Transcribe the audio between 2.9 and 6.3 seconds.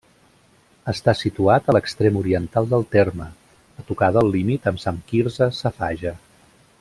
terme, a tocar del límit amb Sant Quirze Safaja.